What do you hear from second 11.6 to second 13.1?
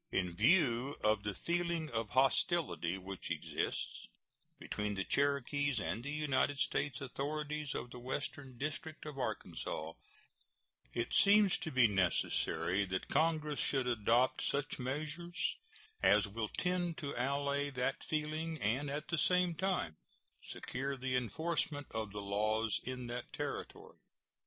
be necessary that